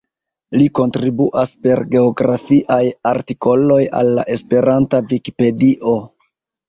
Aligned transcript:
Li 0.59 0.67
kontribuas 0.77 1.51
per 1.65 1.81
geografiaj 1.91 2.81
artikoloj 3.11 3.79
al 4.01 4.11
la 4.21 4.25
Esperanta 4.37 5.03
Vikipedio. 5.13 5.95